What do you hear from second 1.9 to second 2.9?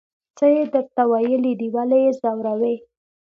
یې ځوروئ.